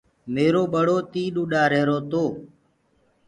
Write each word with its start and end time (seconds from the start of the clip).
ميرو 0.33 0.63
ٻڙو 0.73 0.97
تيڏو 1.11 1.43
اُڏ 1.43 1.51
رهيرو 1.71 1.97
تو۔ 2.11 2.23